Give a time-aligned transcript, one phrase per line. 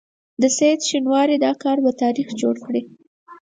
[0.41, 2.81] د سعید شینواري دا کار به تاریخ جوړ کړي.